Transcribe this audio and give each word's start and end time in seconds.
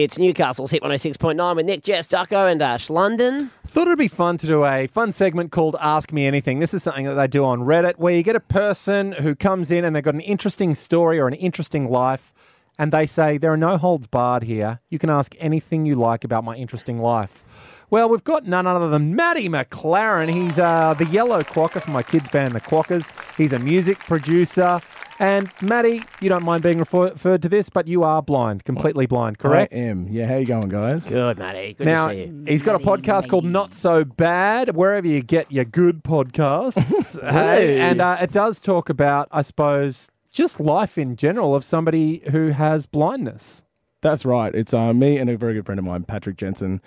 It's 0.00 0.18
Newcastle's 0.18 0.70
Hit 0.70 0.82
106.9 0.82 1.56
with 1.56 1.66
Nick, 1.66 1.82
Jess, 1.82 2.08
Ducko, 2.08 2.50
and 2.50 2.62
Ash 2.62 2.88
London. 2.88 3.50
Thought 3.66 3.88
it'd 3.88 3.98
be 3.98 4.08
fun 4.08 4.38
to 4.38 4.46
do 4.46 4.64
a 4.64 4.86
fun 4.86 5.12
segment 5.12 5.52
called 5.52 5.76
Ask 5.80 6.12
Me 6.12 6.26
Anything. 6.26 6.60
This 6.60 6.72
is 6.72 6.82
something 6.82 7.04
that 7.04 7.14
they 7.14 7.26
do 7.26 7.44
on 7.44 7.60
Reddit 7.60 7.98
where 7.98 8.14
you 8.14 8.22
get 8.22 8.34
a 8.34 8.40
person 8.40 9.12
who 9.12 9.34
comes 9.34 9.70
in 9.70 9.84
and 9.84 9.94
they've 9.94 10.02
got 10.02 10.14
an 10.14 10.20
interesting 10.20 10.74
story 10.74 11.20
or 11.20 11.28
an 11.28 11.34
interesting 11.34 11.90
life, 11.90 12.32
and 12.78 12.90
they 12.90 13.04
say, 13.04 13.36
There 13.36 13.52
are 13.52 13.56
no 13.58 13.76
holds 13.76 14.06
barred 14.06 14.44
here. 14.44 14.80
You 14.88 14.98
can 14.98 15.10
ask 15.10 15.34
anything 15.38 15.84
you 15.84 15.94
like 15.94 16.24
about 16.24 16.42
my 16.42 16.56
interesting 16.56 16.98
life. 16.98 17.44
Well, 17.90 18.08
we've 18.08 18.24
got 18.24 18.46
none 18.46 18.66
other 18.66 18.88
than 18.88 19.14
Matty 19.14 19.50
McLaren. 19.50 20.32
He's 20.32 20.58
uh, 20.58 20.94
the 20.94 21.04
yellow 21.04 21.42
quokka 21.42 21.82
from 21.82 21.92
my 21.92 22.02
kids' 22.02 22.30
band, 22.30 22.54
The 22.54 22.60
Quackers. 22.62 23.12
He's 23.36 23.52
a 23.52 23.58
music 23.58 23.98
producer. 23.98 24.80
And 25.18 25.50
Matty, 25.60 26.02
you 26.20 26.28
don't 26.28 26.42
mind 26.42 26.62
being 26.62 26.78
refer- 26.78 27.10
referred 27.10 27.42
to 27.42 27.48
this, 27.48 27.68
but 27.68 27.86
you 27.86 28.02
are 28.02 28.22
blind, 28.22 28.64
completely 28.64 29.06
blind, 29.06 29.38
correct? 29.38 29.72
I 29.72 29.76
am. 29.78 30.08
Yeah, 30.08 30.26
how 30.26 30.36
you 30.36 30.46
going, 30.46 30.68
guys? 30.68 31.06
Good, 31.06 31.38
Matty. 31.38 31.74
Good 31.74 31.86
Now, 31.86 32.08
to 32.08 32.14
see 32.14 32.20
you. 32.24 32.44
he's 32.48 32.62
got 32.62 32.80
a 32.80 32.84
podcast 32.84 33.28
called 33.28 33.44
Not 33.44 33.72
So 33.74 34.04
Bad, 34.04 34.74
wherever 34.74 35.06
you 35.06 35.22
get 35.22 35.52
your 35.52 35.64
good 35.64 36.02
podcasts. 36.02 37.20
hey, 37.30 37.80
and 37.80 38.00
uh, 38.00 38.18
it 38.20 38.32
does 38.32 38.58
talk 38.58 38.88
about, 38.88 39.28
I 39.30 39.42
suppose, 39.42 40.08
just 40.30 40.58
life 40.58 40.98
in 40.98 41.16
general 41.16 41.54
of 41.54 41.62
somebody 41.64 42.22
who 42.30 42.48
has 42.48 42.86
blindness. 42.86 43.62
That's 44.00 44.24
right. 44.24 44.52
It's 44.54 44.74
uh, 44.74 44.92
me 44.92 45.18
and 45.18 45.30
a 45.30 45.36
very 45.36 45.54
good 45.54 45.66
friend 45.66 45.78
of 45.78 45.84
mine, 45.84 46.02
Patrick 46.04 46.36
Jensen. 46.36 46.80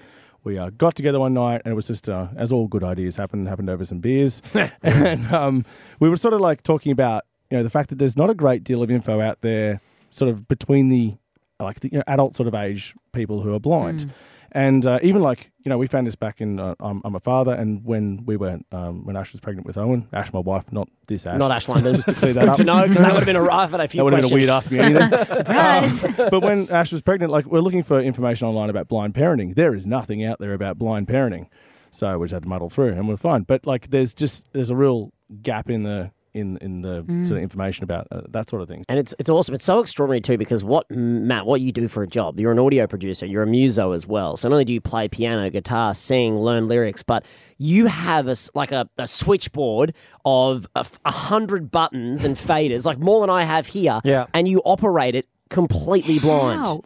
We 0.44 0.57
uh, 0.57 0.69
got 0.71 0.95
together 0.95 1.19
one 1.19 1.33
night, 1.33 1.61
and 1.63 1.71
it 1.71 1.75
was 1.75 1.88
just, 1.88 2.09
uh, 2.09 2.27
as 2.35 2.52
all 2.52 2.67
good 2.67 2.83
ideas 2.83 3.16
happen, 3.16 3.45
happened 3.45 3.69
over 3.69 3.85
some 3.85 3.99
beers. 3.99 4.41
and 4.83 5.31
um, 5.33 5.66
we 5.99 6.09
were 6.09 6.17
sort 6.17 6.33
of 6.33 6.41
like 6.41 6.61
talking 6.63 6.91
about, 6.91 7.23
you 7.49 7.58
know, 7.58 7.63
the 7.63 7.70
fact 7.70 7.90
that 7.90 7.98
there's 7.98 8.17
not 8.17 8.30
a 8.30 8.34
great 8.35 8.63
deal 8.63 8.81
of 8.81 8.90
info 8.91 9.22
out 9.22 9.41
there, 9.41 9.81
sort 10.12 10.30
of 10.30 10.48
between 10.48 10.90
the 10.90 11.16
like 11.59 11.80
the 11.80 11.90
you 11.91 11.98
know, 11.99 12.03
adult 12.08 12.36
sort 12.36 12.48
of 12.48 12.55
age 12.55 12.94
people 13.13 13.41
who 13.41 13.53
are 13.53 13.59
blind. 13.59 14.13
And 14.52 14.86
uh, 14.86 14.99
even 15.03 15.22
like 15.22 15.52
you 15.66 15.70
know, 15.70 15.77
we 15.77 15.86
found 15.88 16.08
this 16.08 16.16
back 16.16 16.39
in. 16.39 16.59
Uh, 16.62 16.76
I'm, 16.80 17.02
I'm 17.03 17.14
a 17.16 17.19
father, 17.19 17.53
and 17.53 17.84
when 17.84 18.23
we 18.25 18.38
were 18.38 18.59
um, 18.72 19.06
when 19.06 19.17
Ash 19.17 19.34
was 19.34 19.42
pregnant 19.42 19.67
with 19.67 19.78
Owen, 19.78 20.08
Ash, 20.14 20.31
my 20.31 20.39
wife, 20.39 20.72
not 20.72 20.88
this 21.08 21.25
Ash, 21.25 21.38
Not 21.38 21.52
Ash 21.52 21.67
London. 21.67 21.95
just 22.02 22.08
to 22.08 22.14
clear 22.14 22.31
that 22.34 22.39
Good 22.42 22.50
up. 22.50 22.58
to 22.58 22.64
know 22.64 22.88
because 22.88 23.02
that 23.02 23.11
would 23.14 23.19
have 23.19 23.25
been 23.25 23.36
a 23.36 23.44
I've 23.52 23.72
had 23.72 23.81
a 23.81 23.88
few 23.89 23.97
That 24.00 24.03
would 24.06 24.14
have 24.14 24.22
been 24.22 24.31
a 24.31 24.34
weird 24.34 24.50
ask 24.50 24.72
me 24.72 24.80
anything. 24.80 25.09
Surprise. 25.36 26.02
but 26.17 26.41
when 26.41 26.69
Ash 26.69 26.94
was 26.94 27.02
pregnant, 27.02 27.34
like 27.34 27.45
we're 27.47 27.59
looking 27.59 27.84
for 27.84 28.00
information 28.00 28.47
online 28.47 28.69
about 28.69 28.88
blind 28.88 29.14
parenting. 29.14 29.56
There 29.56 29.75
is 29.75 29.86
nothing 29.86 30.23
out 30.23 30.39
there 30.39 30.53
about 30.53 30.78
blind 30.78 31.08
parenting, 31.08 31.47
so 31.91 32.17
we 32.17 32.25
just 32.28 32.34
had 32.34 32.44
to 32.44 32.50
muddle 32.50 32.69
through, 32.69 32.94
and 32.94 33.09
we're 33.09 33.17
fine. 33.17 33.44
But 33.44 33.67
like, 33.67 33.89
there's 33.89 34.14
just 34.14 34.45
there's 34.53 34.69
a 34.69 34.75
real 34.75 35.12
gap 35.41 35.69
in 35.69 35.84
the 35.84 36.12
in 36.36 36.58
in 36.58 36.81
the 36.81 37.03
sort 37.25 37.38
of 37.38 37.44
information 37.44 37.83
about 37.83 38.08
uh, 38.11 38.22
that 38.30 38.50
sort 38.50 38.61
of 38.61 38.67
thing. 38.67 38.83
And 38.88 39.00
it's 39.00 39.14
it's 39.17 39.30
awesome. 39.30 39.55
It's 39.55 39.66
so 39.66 39.80
extraordinary 39.80 40.22
too 40.22 40.38
because 40.38 40.64
what 40.64 40.86
Matt, 40.91 41.45
what 41.45 41.61
you 41.61 41.72
do 41.72 41.88
for 41.88 42.03
a 42.03 42.08
job, 42.08 42.39
you're 42.39 42.52
an 42.52 42.59
audio 42.59 42.86
producer, 42.86 43.25
you're 43.25 43.44
a 43.44 43.47
muso 43.47 43.94
as 43.94 44.05
well. 44.05 44.38
So 44.38 44.47
not 44.50 44.53
only 44.56 44.66
do 44.66 44.73
you 44.73 44.81
play 44.81 45.08
piano, 45.08 45.50
guitar, 45.50 45.94
sing, 45.94 46.38
learn 46.38 46.67
lyrics, 46.67 47.02
but 47.02 47.25
you 47.58 47.88
have 47.88 48.28
a 48.28 48.31
s- 48.31 48.50
like 48.53 48.72
a, 48.72 48.88
a 48.97 49.08
switchboard 49.08 49.94
of 50.25 50.67
a 50.75 50.86
hundred 51.11 51.72
buttons 51.72 52.23
and 52.23 52.36
faders, 52.38 52.86
like 52.86 53.00
more 53.00 53.22
than 53.22 53.30
I 53.30 53.44
have 53.44 53.67
here. 53.67 54.02
Yeah. 54.03 54.25
And 54.33 54.47
you 54.47 54.61
operate 54.66 55.16
it 55.16 55.28
completely 55.50 56.19
blind. 56.19 56.61
Wow. 56.61 56.83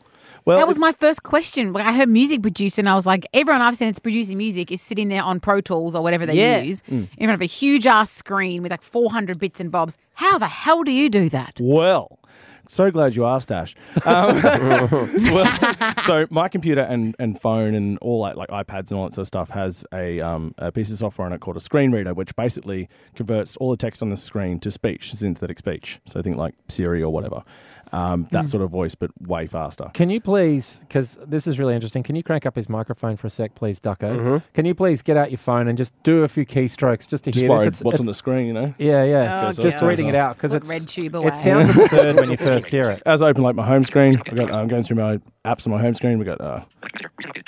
Well, 0.50 0.58
that 0.58 0.68
was 0.68 0.80
my 0.80 0.92
first 0.92 1.24
question. 1.24 1.74
When 1.74 1.86
I 1.86 1.94
heard 1.94 2.10
music 2.10 2.42
producer, 2.42 2.82
and 2.82 2.90
I 2.90 2.96
was 2.96 3.06
like, 3.06 3.26
everyone 3.34 3.62
I've 3.62 3.78
seen 3.78 3.88
that's 3.88 4.00
producing 4.00 4.38
music 4.38 4.72
is 4.72 4.82
sitting 4.82 5.08
there 5.10 5.24
on 5.24 5.40
Pro 5.40 5.62
Tools 5.62 5.96
or 5.96 6.02
whatever 6.04 6.26
they 6.26 6.34
Yeah. 6.34 6.62
use 6.62 6.82
in 6.88 7.08
front 7.18 7.32
of 7.32 7.42
a 7.42 7.46
huge 7.46 7.88
ass 7.88 8.12
screen 8.12 8.62
with 8.64 8.72
like 8.72 8.82
400 8.82 9.40
bits 9.40 9.60
and 9.60 9.72
bobs. 9.72 9.96
How 10.16 10.38
the 10.38 10.48
hell 10.48 10.84
do 10.84 10.92
you 10.92 11.10
do 11.10 11.30
that? 11.30 11.58
Well, 11.62 12.20
so 12.68 12.92
glad 12.92 13.16
you 13.16 13.26
asked, 13.26 13.52
Ash. 13.52 13.76
Um, 14.06 14.42
well, 14.44 15.96
so 16.06 16.28
my 16.30 16.48
computer 16.48 16.82
and, 16.82 17.16
and 17.18 17.40
phone 17.42 17.74
and 17.74 17.98
all 18.00 18.24
that, 18.26 18.38
like 18.38 18.50
iPads 18.50 18.92
and 18.92 19.00
all 19.00 19.06
that 19.06 19.16
sort 19.16 19.24
of 19.24 19.28
stuff, 19.28 19.50
has 19.50 19.86
a, 19.92 20.20
um, 20.22 20.54
a 20.60 20.72
piece 20.72 20.92
of 20.92 21.00
software 21.00 21.26
on 21.26 21.34
it 21.34 21.42
called 21.42 21.58
a 21.58 21.62
screen 21.62 21.92
reader, 21.92 22.14
which 22.14 22.36
basically 22.36 22.88
converts 23.16 23.58
all 23.58 23.72
the 23.72 23.78
text 23.78 24.04
on 24.04 24.10
the 24.10 24.18
screen 24.18 24.60
to 24.60 24.70
speech, 24.70 25.14
synthetic 25.16 25.58
speech. 25.58 26.00
So 26.06 26.22
think 26.22 26.38
like 26.38 26.54
Siri 26.68 27.02
or 27.02 27.12
whatever. 27.12 27.44
Um, 27.92 28.28
that 28.32 28.50
sort 28.50 28.62
of 28.64 28.70
voice, 28.70 28.94
but 28.94 29.10
way 29.28 29.48
faster. 29.48 29.90
Can 29.96 30.10
you 30.12 30.22
please, 30.22 30.78
because 30.82 31.18
this 31.26 31.48
is 31.48 31.58
really 31.58 31.74
interesting, 31.74 32.04
can 32.04 32.16
you 32.16 32.22
crank 32.22 32.46
up 32.46 32.56
his 32.56 32.70
microphone 32.70 33.18
for 33.18 33.26
a 33.26 33.30
sec, 33.32 33.56
please, 33.56 33.80
Ducko? 33.80 34.16
Mm-hmm. 34.16 34.38
Can 34.54 34.66
you 34.66 34.76
please 34.76 35.02
get 35.02 35.18
out 35.18 35.32
your 35.32 35.40
phone 35.40 35.68
and 35.68 35.76
just 35.78 35.92
do 36.04 36.24
a 36.24 36.28
few 36.28 36.46
keystrokes 36.46 37.08
just 37.08 37.24
to 37.24 37.32
Just 37.32 37.42
hear 37.42 37.50
worried 37.50 37.74
this? 37.74 37.82
what's 37.82 37.96
It's- 37.96 38.00
on 38.02 38.06
the 38.06 38.14
screen, 38.14 38.46
you 38.46 38.54
know? 38.54 38.76
Yeah, 38.78 39.04
yeah. 39.04 39.48
Oh, 39.48 39.52
just 39.52 39.80
God. 39.80 39.88
reading 39.88 40.08
it 40.08 40.14
out 40.16 40.36
because 40.36 40.54
Look, 40.54 40.62
it's 40.64 40.70
red 40.70 40.88
tube 40.88 41.16
away. 41.16 41.30
it 41.30 41.36
sounds 41.38 41.76
absurd 41.76 42.16
when 42.18 42.30
you 42.30 42.38
first 42.38 42.68
hear 42.70 42.84
it. 42.92 43.02
As 43.08 43.22
I 43.24 43.30
open 43.30 43.44
like 43.44 43.56
my 43.56 43.66
home 43.66 43.84
screen, 43.86 44.16
I 44.30 44.36
got 44.36 44.54
I'm 44.56 44.68
going 44.68 44.84
through 44.84 44.98
my 44.98 45.20
apps 45.46 45.66
on 45.66 45.72
my 45.72 45.82
home 45.82 45.96
screen. 45.96 46.20
We 46.20 46.26
got 46.26 46.42
uh, 46.42 46.62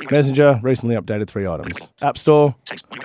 Messenger 0.10 0.60
recently 0.64 0.96
updated 0.96 1.28
three 1.28 1.48
items. 1.48 1.88
App 2.02 2.18
Store 2.18 2.56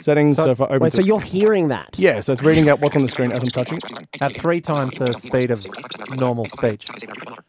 settings. 0.01 0.37
So, 0.37 0.45
So- 0.45 0.51
if 0.53 0.61
I 0.61 0.65
open, 0.67 0.81
Wait, 0.81 0.93
so 0.93 1.03
you're 1.03 1.21
hearing 1.21 1.69
that? 1.69 1.95
yeah, 1.99 2.21
so 2.21 2.33
it's 2.33 2.43
reading 2.43 2.69
out 2.69 2.81
what's 2.81 2.97
on 2.97 3.03
the 3.03 3.09
screen 3.09 3.33
as 3.33 3.41
I'm 3.41 3.49
touching. 3.49 3.79
At 4.21 4.37
three 4.37 4.61
times 4.61 4.97
the 4.99 5.13
speed 5.13 5.51
of 5.51 5.65
normal 6.17 6.45
speech. 6.47 6.87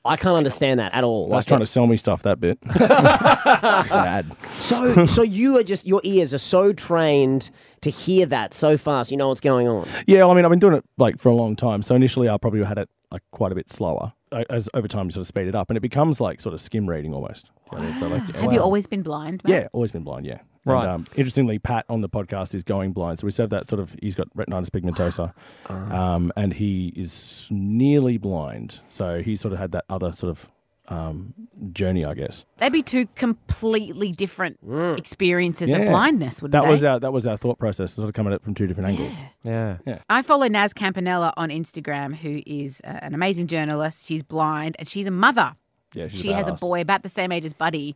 I 0.06 0.16
can't 0.16 0.38
understand 0.38 0.80
that 0.80 0.94
at 0.94 1.04
all. 1.04 1.26
I 1.26 1.36
was 1.36 1.42
Like, 1.44 1.48
trying 1.48 1.60
to 1.62 1.66
sell 1.66 1.86
me 1.88 1.98
stuff 1.98 2.24
that 2.24 2.40
bit. 2.40 2.58
it's 2.66 3.92
an. 3.94 4.32
So, 4.60 5.06
so 5.06 5.22
you 5.22 5.58
are 5.58 5.64
just 5.64 5.86
your 5.86 6.02
ears 6.04 6.34
are 6.34 6.38
so 6.40 6.72
trained 6.74 7.50
to 7.82 7.90
hear 7.90 8.26
that 8.28 8.54
so 8.54 8.78
fast. 8.78 9.12
You 9.12 9.18
know 9.18 9.28
what's 9.28 9.42
going 9.42 9.68
on. 9.68 9.88
Yeah, 10.08 10.20
well, 10.20 10.32
I 10.32 10.36
mean, 10.36 10.46
I've 10.46 10.50
been 10.52 10.60
doing 10.60 10.74
it 10.76 10.84
like 10.98 11.20
for 11.20 11.30
a 11.30 11.36
long 11.36 11.56
time. 11.56 11.84
So 11.84 11.94
initially, 11.96 12.30
I 12.30 12.38
probably 12.38 12.64
had 12.64 12.78
it 12.78 12.90
like 13.12 13.22
quite 13.32 13.52
a 13.52 13.56
bit 13.56 13.72
slower. 13.72 14.14
Uh, 14.32 14.44
As 14.50 14.70
over 14.74 14.88
time, 14.88 15.06
you 15.06 15.12
sort 15.12 15.22
of 15.22 15.28
speed 15.28 15.48
it 15.48 15.56
up, 15.56 15.70
and 15.70 15.78
it 15.78 15.82
becomes 15.82 16.20
like 16.20 16.42
sort 16.42 16.54
of 16.54 16.62
skim 16.62 16.90
reading 16.90 17.14
almost. 17.14 17.50
You 17.72 17.78
know 17.78 17.84
I 17.84 17.88
mean? 17.88 17.96
So 17.96 18.08
like, 18.08 18.36
Have 18.36 18.54
you 18.54 18.60
always 18.60 18.88
been 18.88 19.04
blind? 19.04 19.44
Matt? 19.44 19.52
Yeah, 19.52 19.68
always 19.74 19.92
been 19.92 20.04
blind. 20.04 20.26
Yeah, 20.26 20.40
Right. 20.66 20.84
And, 20.84 20.92
um, 20.92 21.06
interestingly, 21.16 21.60
Pat 21.60 21.86
on 21.88 22.02
the 22.02 22.10
podcast 22.10 22.54
is 22.54 22.64
going 22.64 22.92
blind. 22.92 23.20
So 23.20 23.26
we 23.26 23.32
said 23.32 23.50
that 23.52 23.70
sort 23.70 23.80
of 23.80 23.96
he's 24.02 24.16
got 24.16 24.28
retinitis 24.36 24.70
pigmentosa, 24.70 25.34
um, 25.70 26.32
and 26.36 26.54
he 26.54 26.94
is 26.96 27.48
nearly 27.50 28.18
blind. 28.18 28.82
So 28.90 29.22
he 29.22 29.36
sort 29.36 29.54
of 29.54 29.60
had 29.60 29.72
that 29.72 29.86
other 29.90 30.12
sort 30.12 30.32
of 30.32 30.50
um, 30.90 31.34
journey, 31.74 32.06
I 32.06 32.14
guess. 32.14 32.46
They'd 32.60 32.72
be 32.72 32.82
two 32.84 33.08
completely 33.16 34.12
different 34.12 34.58
experiences 34.98 35.72
of 35.72 35.80
Yeah. 35.80 35.90
blindness, 35.90 36.42
wouldn't 36.42 36.54
That 36.54 36.64
they? 36.64 36.72
was 36.72 36.84
our 36.84 37.00
that 37.00 37.12
was 37.14 37.28
our 37.28 37.38
thought 37.38 37.60
process, 37.60 37.94
sort 37.94 38.08
of 38.10 38.14
coming 38.16 38.32
at 38.34 38.38
it 38.38 38.44
from 38.44 38.54
two 38.56 38.68
different 38.68 38.90
angles. 38.90 39.22
Yeah. 39.44 39.78
Yeah. 39.86 40.00
I 40.10 40.22
follow 40.22 40.48
Nas 40.48 40.74
Campanella 40.74 41.34
on 41.38 41.50
Instagram, 41.50 42.16
who 42.16 42.42
is 42.46 42.82
uh, 42.86 43.00
an 43.02 43.14
amazing 43.14 43.48
journalist. 43.48 44.06
She's 44.06 44.24
blind 44.24 44.76
and 44.80 44.88
she's 44.88 45.08
a 45.08 45.12
mother. 45.12 45.56
Yeah, 45.94 46.08
she's 46.08 46.22
she 46.22 46.32
has 46.32 46.48
a 46.48 46.52
badass. 46.52 46.60
boy 46.60 46.82
about 46.82 47.04
the 47.04 47.10
same 47.10 47.32
age 47.32 47.46
as 47.46 47.54
Buddy. 47.54 47.96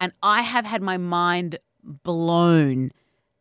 And 0.00 0.12
I 0.22 0.42
have 0.42 0.64
had 0.64 0.82
my 0.82 0.96
mind 0.96 1.58
blown 1.84 2.90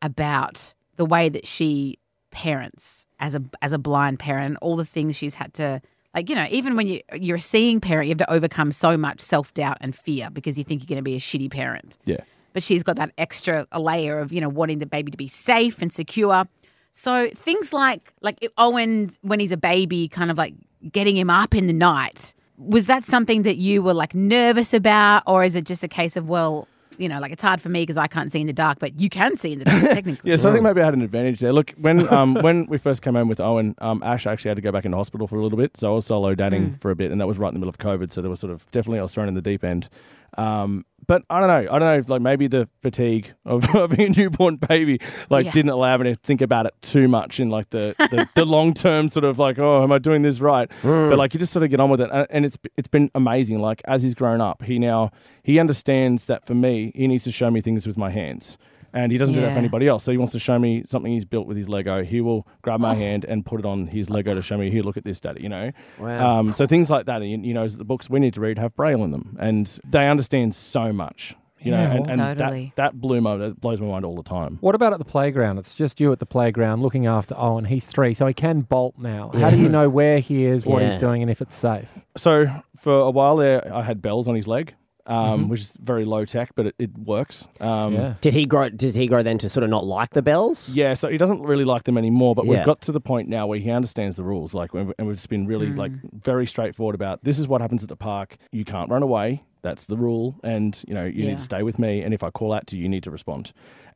about 0.01 0.73
the 0.97 1.06
way 1.06 1.29
that 1.29 1.47
she 1.47 1.97
parents 2.31 3.06
as 3.19 3.35
a 3.35 3.41
as 3.61 3.73
a 3.73 3.78
blind 3.78 4.19
parent, 4.19 4.57
all 4.61 4.75
the 4.75 4.85
things 4.85 5.16
she's 5.16 5.35
had 5.35 5.53
to 5.56 5.81
like, 6.13 6.29
you 6.29 6.35
know, 6.35 6.47
even 6.49 6.75
when 6.75 6.88
you 6.88 7.01
you're 7.13 7.38
a 7.38 7.41
seeing 7.41 7.79
parent, 7.79 8.07
you 8.07 8.11
have 8.11 8.17
to 8.19 8.31
overcome 8.31 8.72
so 8.72 8.97
much 8.97 9.22
self 9.22 9.53
doubt 9.53 9.77
and 9.81 9.95
fear 9.95 10.29
because 10.29 10.57
you 10.57 10.63
think 10.63 10.81
you're 10.81 10.94
gonna 10.94 11.01
be 11.01 11.16
a 11.16 11.19
shitty 11.19 11.49
parent. 11.49 11.97
Yeah. 12.05 12.22
But 12.53 12.63
she's 12.63 12.83
got 12.83 12.97
that 12.97 13.13
extra 13.17 13.66
layer 13.77 14.19
of, 14.19 14.33
you 14.33 14.41
know, 14.41 14.49
wanting 14.49 14.79
the 14.79 14.85
baby 14.85 15.09
to 15.11 15.17
be 15.17 15.29
safe 15.29 15.81
and 15.81 15.91
secure. 15.91 16.45
So 16.94 17.29
things 17.33 17.72
like 17.72 18.13
like 18.22 18.45
Owen 18.57 19.11
when 19.22 19.39
he's 19.39 19.53
a 19.53 19.57
baby, 19.57 20.09
kind 20.09 20.29
of 20.29 20.38
like 20.38 20.53
getting 20.91 21.16
him 21.16 21.29
up 21.29 21.55
in 21.55 21.67
the 21.67 21.73
night. 21.73 22.33
Was 22.57 22.88
that 22.88 23.05
something 23.05 23.43
that 23.43 23.57
you 23.57 23.81
were 23.81 23.93
like 23.93 24.13
nervous 24.13 24.73
about, 24.73 25.23
or 25.25 25.43
is 25.43 25.55
it 25.55 25.66
just 25.66 25.83
a 25.83 25.88
case 25.88 26.16
of 26.16 26.28
well, 26.28 26.67
you 27.01 27.09
know, 27.09 27.19
like 27.19 27.31
it's 27.31 27.41
hard 27.41 27.59
for 27.59 27.69
me 27.69 27.81
because 27.81 27.97
I 27.97 28.07
can't 28.07 28.31
see 28.31 28.39
in 28.39 28.47
the 28.47 28.53
dark, 28.53 28.79
but 28.79 29.00
you 29.00 29.09
can 29.09 29.35
see 29.35 29.53
in 29.53 29.59
the 29.59 29.66
dark 29.66 29.81
technically. 29.81 30.29
Yeah, 30.29 30.38
so 30.38 30.50
I 30.50 30.53
think 30.53 30.63
maybe 30.63 30.81
I 30.81 30.85
had 30.85 30.94
an 30.94 31.01
advantage 31.01 31.39
there. 31.39 31.51
Look, 31.51 31.72
when 31.72 32.07
um, 32.13 32.35
when 32.41 32.67
we 32.67 32.78
first 32.78 33.01
came 33.01 33.16
home 33.16 33.28
with 33.28 33.39
Owen, 33.39 33.75
um, 33.79 34.01
Ash 34.03 34.28
actually 34.28 34.50
had 34.50 34.56
to 34.57 34.62
go 34.62 34.72
back 34.72 34.85
into 34.85 34.97
hospital 34.97 35.28
for 35.28 35.38
a 35.38 35.44
little 35.44 35.57
bit, 35.57 35.75
so 35.78 35.91
I 35.91 35.95
was 35.95 36.06
solo 36.06 36.35
dadding 36.35 36.78
for 36.79 36.91
a 36.91 36.95
bit, 36.95 37.11
and 37.11 37.19
that 37.19 37.28
was 37.28 37.38
right 37.38 37.50
in 37.50 37.53
the 37.56 37.59
middle 37.59 37.69
of 37.69 37.79
COVID. 37.79 38.11
So 38.11 38.22
there 38.22 38.29
was 38.29 38.40
sort 38.40 38.53
of 38.53 38.69
definitely 38.72 39.00
I 39.00 39.01
was 39.01 39.13
thrown 39.13 39.28
in 39.28 39.34
the 39.34 39.41
deep 39.41 39.63
end. 39.63 39.90
Um, 40.38 40.85
but 41.07 41.23
I 41.29 41.39
don't 41.39 41.47
know. 41.47 41.73
I 41.73 41.79
don't 41.79 41.88
know 41.88 41.97
if 41.97 42.09
like 42.09 42.22
maybe 42.22 42.47
the 42.47 42.67
fatigue 42.81 43.34
of, 43.46 43.73
of 43.75 43.91
being 43.91 44.14
a 44.14 44.17
newborn 44.17 44.58
baby 44.58 44.99
like 45.29 45.46
Yeah. 45.46 45.52
didn't 45.52 45.72
allow 45.72 45.97
me 45.97 46.09
to 46.11 46.16
think 46.16 46.41
about 46.41 46.66
it 46.66 46.73
too 46.81 47.08
much 47.08 47.40
in 47.40 47.49
like 47.49 47.70
the 47.70 47.96
the, 47.97 48.28
the 48.35 48.46
long 48.46 48.73
term 48.73 49.09
sort 49.09 49.23
of 49.23 49.40
like 49.40 49.59
oh 49.59 49.84
am 49.84 49.91
I 49.91 49.97
doing 49.97 50.22
this 50.22 50.40
right? 50.40 50.70
But 50.81 50.87
mm. 50.87 51.17
like 51.17 51.34
you 51.34 51.40
just 51.40 51.53
sort 51.53 51.64
of 51.64 51.70
get 51.70 51.79
on 51.79 51.90
with 51.90 52.02
it, 52.02 52.09
and, 52.11 52.28
and 52.29 52.46
it's 52.46 52.58
it's 52.78 52.87
been 52.87 53.09
amazing. 53.16 53.59
Like 53.59 53.81
as 53.85 54.03
he's 54.03 54.16
grown 54.16 54.41
up, 54.41 54.64
he 54.64 54.79
now 54.79 55.11
he 55.43 55.59
understands 55.59 56.25
that 56.25 56.46
for 56.46 56.53
me 56.55 56.91
he 56.96 57.08
needs 57.08 57.23
to 57.25 57.31
show 57.31 57.49
me 57.52 57.61
things 57.61 57.87
with 57.87 57.97
my 57.97 58.09
hands. 58.09 58.58
And 58.93 59.11
he 59.11 59.17
doesn't 59.17 59.34
do 59.35 59.41
that 59.41 59.53
for 59.53 59.58
anybody 59.59 59.88
else. 59.88 60.03
So 60.03 60.11
he 60.11 60.17
wants 60.17 60.34
to 60.34 60.40
show 60.40 60.59
me 60.59 60.84
something 60.85 61.11
he's 61.11 61.23
built 61.26 61.47
with 61.47 61.55
his 61.58 61.70
Lego. 61.70 62.03
He 62.03 62.20
will 62.22 62.46
grab 62.61 62.79
my 62.79 62.93
hand 62.96 63.23
and 63.26 63.46
put 63.46 63.59
it 63.59 63.66
on 63.66 63.88
his 63.88 64.09
Lego 64.09 64.34
to 64.34 64.41
show 64.41 64.58
me, 64.58 64.70
here, 64.70 64.84
look 64.84 64.97
at 64.97 65.03
this, 65.03 65.20
daddy, 65.20 65.41
you 65.43 65.49
know? 65.49 65.72
Wow. 65.97 66.40
Um, 66.40 66.53
so 66.53 66.66
things 66.67 66.90
like 66.90 67.05
that, 67.05 67.22
and, 67.22 67.46
you 67.46 67.53
know, 67.53 67.67
the 67.67 67.85
books 67.85 68.09
we 68.09 68.20
need 68.20 68.34
to 68.34 68.41
read 68.41 68.58
have 68.58 68.76
Braille 68.76 69.03
in 69.03 69.11
them. 69.11 69.38
And 69.40 69.67
they 69.88 70.09
understand 70.09 70.53
so 70.55 70.91
much, 70.91 71.35
you 71.61 71.72
know? 71.72 71.78
Yeah, 71.82 71.91
And, 71.93 72.09
and 72.11 72.22
totally. 72.38 72.73
that, 72.76 72.93
that 72.93 72.99
blew 73.02 73.22
my, 73.22 73.38
that 73.38 73.61
blows 73.61 73.79
my 73.79 73.88
mind 73.88 74.03
all 74.03 74.16
the 74.16 74.23
time. 74.23 74.58
What 74.61 74.76
about 74.76 74.91
at 74.91 74.99
the 74.99 75.05
playground? 75.05 75.58
It's 75.58 75.73
just 75.76 75.99
you 76.02 76.11
at 76.11 76.20
the 76.20 76.26
playground 76.26 76.82
looking 76.82 77.05
after 77.08 77.34
Owen. 77.37 77.66
He's 77.66 77.85
three, 77.85 78.14
so 78.14 78.26
he 78.28 78.34
can 78.34 78.61
bolt 78.61 78.96
now. 78.97 79.32
How 79.34 79.52
do 79.52 79.58
you 79.58 79.70
know 79.70 79.87
where 79.90 80.20
he 80.20 80.44
is, 80.46 80.66
what 80.66 80.82
Yeah. 80.82 80.90
he's 80.91 80.97
doing, 80.99 81.22
and 81.22 81.32
if 81.32 81.41
it's 81.41 81.55
safe? 81.55 81.87
So 82.17 82.47
for 82.76 82.99
a 82.99 83.11
while 83.11 83.37
there, 83.37 83.73
I 83.73 83.84
had 83.84 84.02
bells 84.02 84.28
on 84.28 84.35
his 84.35 84.47
leg. 84.47 84.73
Um, 85.05 85.49
which 85.49 85.61
is 85.61 85.71
very 85.79 86.05
low 86.05 86.25
tech, 86.25 86.51
but 86.55 86.67
it, 86.67 86.75
it 86.79 86.97
works. 86.97 87.47
Um, 87.59 87.93
Yeah. 87.93 88.13
Did 88.21 88.33
he 88.33 88.45
grow? 88.45 88.69
Did 88.69 88.95
he 88.95 89.07
grow 89.07 89.23
then 89.23 89.37
to 89.39 89.49
sort 89.49 89.63
of 89.63 89.69
not 89.69 89.85
like 89.85 90.11
the 90.11 90.21
bells? 90.21 90.69
Yeah, 90.69 90.93
so 90.93 91.09
he 91.09 91.17
doesn't 91.17 91.41
really 91.41 91.65
like 91.65 91.83
them 91.83 91.97
anymore, 91.97 92.35
but 92.35 92.45
Yeah. 92.45 92.51
we've 92.57 92.65
got 92.65 92.81
to 92.81 92.91
the 92.91 93.01
point 93.01 93.29
now 93.29 93.47
where 93.47 93.59
he 93.59 93.69
understands 93.71 94.15
the 94.15 94.23
rules. 94.23 94.53
Like, 94.53 94.73
and 94.73 94.93
we've 94.99 95.15
just 95.15 95.29
been 95.29 95.47
really 95.47 95.69
like 95.71 95.91
very 96.23 96.45
straightforward 96.47 96.95
about 96.95 97.23
this 97.23 97.39
is 97.39 97.47
what 97.47 97.61
happens 97.61 97.83
at 97.83 97.89
the 97.89 97.95
park. 97.95 98.37
You 98.51 98.65
can't 98.65 98.89
run 98.89 99.03
away. 99.03 99.43
That's 99.63 99.85
the 99.85 99.95
rule, 99.97 100.35
and 100.43 100.81
you 100.87 100.93
know 100.93 101.05
you 101.05 101.23
Yeah. 101.23 101.29
need 101.29 101.37
to 101.37 101.43
stay 101.43 101.61
with 101.61 101.77
me. 101.77 102.01
And 102.01 102.13
if 102.13 102.23
I 102.23 102.29
call 102.31 102.51
out 102.51 102.65
to 102.67 102.75
you, 102.77 102.83
you 102.83 102.89
need 102.89 103.03
to 103.03 103.11
respond. 103.11 103.53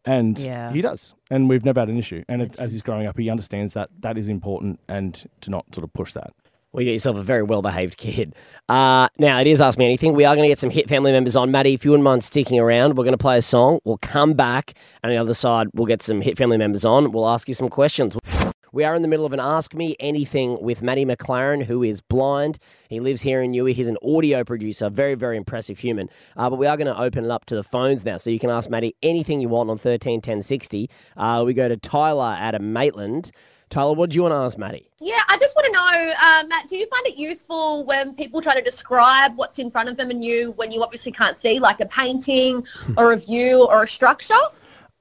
And 0.08 0.38
Yeah. 0.38 0.72
he 0.72 0.82
does, 0.82 1.16
and 1.32 1.50
we've 1.50 1.66
never 1.66 1.80
had 1.80 1.90
an 1.90 1.98
issue. 1.98 2.24
And 2.30 2.44
it, 2.44 2.56
as 2.60 2.72
he's 2.74 2.84
growing 2.84 3.08
up, 3.08 3.18
he 3.18 3.30
understands 3.32 3.74
that 3.74 3.90
that 4.02 4.18
is 4.18 4.28
important, 4.28 4.80
and 4.88 5.28
to 5.42 5.50
not 5.50 5.66
sort 5.74 5.84
of 5.84 5.92
push 5.94 6.14
that. 6.14 6.34
Well, 6.76 6.82
you 6.82 6.90
get 6.90 6.96
yourself 6.96 7.16
a 7.16 7.24
very 7.24 7.42
well 7.42 7.62
behaved 7.62 7.96
kid. 7.96 8.36
Uh, 8.68 9.08
now, 9.18 9.40
it 9.40 9.48
is 9.48 9.62
Ask 9.62 9.78
Me 9.78 9.86
Anything. 9.86 10.14
We 10.14 10.26
are 10.26 10.36
going 10.36 10.44
to 10.44 10.50
get 10.50 10.60
some 10.60 10.70
hit 10.70 10.90
family 10.90 11.14
members 11.14 11.34
on. 11.38 11.50
Matty, 11.50 11.74
if 11.74 11.86
you 11.86 11.92
wouldn't 11.92 12.04
mind 12.04 12.22
sticking 12.22 12.60
around, 12.60 12.98
we're 12.98 13.06
going 13.06 13.14
to 13.14 13.18
play 13.18 13.38
a 13.38 13.42
song. 13.42 13.80
We'll 13.86 13.98
come 14.00 14.34
back, 14.34 14.74
and 15.02 15.10
on 15.10 15.16
the 15.16 15.22
other 15.22 15.34
side, 15.34 15.68
we'll 15.74 15.86
get 15.86 16.02
some 16.02 16.20
hit 16.20 16.38
family 16.38 16.58
members 16.58 16.84
on. 16.84 17.14
We'll 17.14 17.30
ask 17.30 17.48
you 17.48 17.54
some 17.54 17.70
questions. 17.70 18.18
We 18.74 18.84
are 18.84 18.94
in 18.94 19.04
the 19.04 19.08
middle 19.08 19.26
of 19.26 19.32
an 19.32 19.40
Ask 19.40 19.74
Me 19.74 19.96
Anything 20.02 20.62
with 20.62 20.82
Matty 20.82 21.06
McLaren, 21.06 21.64
who 21.64 21.82
is 21.82 22.02
blind. 22.02 22.60
He 22.90 23.00
lives 23.00 23.22
here 23.22 23.42
in 23.42 23.54
Newey. 23.54 23.74
He's 23.74 23.88
an 23.88 23.98
audio 24.04 24.44
producer, 24.44 24.90
very, 24.90 25.16
very 25.16 25.38
impressive 25.38 25.80
human. 25.80 26.10
Uh, 26.36 26.50
but 26.50 26.58
we 26.58 26.68
are 26.68 26.76
going 26.76 26.94
to 26.94 27.02
open 27.02 27.24
it 27.24 27.32
up 27.32 27.46
to 27.46 27.56
the 27.56 27.64
phones 27.64 28.04
now, 28.04 28.18
so 28.18 28.30
you 28.30 28.40
can 28.40 28.50
ask 28.50 28.70
Matty 28.70 28.98
anything 29.02 29.40
you 29.40 29.48
want 29.48 29.70
on 29.70 29.78
13 29.78 30.20
10 30.20 30.44
60. 30.44 30.90
Uh, 31.16 31.42
we 31.46 31.54
go 31.54 31.70
to 31.70 31.78
Tyler 31.78 32.36
out 32.38 32.54
of 32.54 32.62
Maitland. 32.62 33.32
Tyler, 33.76 33.92
what 33.92 34.10
do 34.10 34.16
you 34.16 34.22
want 34.22 34.32
to 34.32 34.38
ask 34.38 34.58
Matty? 34.58 34.90
Yeah, 35.02 35.20
I 35.28 35.38
just 35.38 35.54
want 35.54 35.66
to 35.66 35.72
know, 35.74 36.14
uh, 36.22 36.44
Matt, 36.48 36.70
do 36.70 36.78
you 36.78 36.88
find 36.88 37.06
it 37.08 37.18
useful 37.18 37.84
when 37.84 38.14
people 38.14 38.42
try 38.42 38.56
to 38.56 38.62
describe 38.62 39.36
what's 39.36 39.60
in 39.60 39.70
front 39.70 39.90
of 39.90 39.98
them 39.98 40.10
and 40.10 40.24
you 40.24 40.52
when 40.52 40.72
you 40.72 40.82
obviously 40.82 41.12
can't 41.12 41.38
see, 41.38 41.60
like 41.60 41.82
a 41.82 41.86
painting 41.88 42.66
or 42.98 43.12
a 43.12 43.18
view 43.18 43.68
or 43.68 43.84
a 43.84 43.88
structure? 43.88 44.40